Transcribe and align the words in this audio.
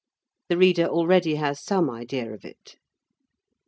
The 0.49 0.57
reader 0.57 0.87
already 0.87 1.35
has 1.35 1.59
some 1.63 1.87
idea 1.91 2.33
of 2.33 2.43
it. 2.43 2.77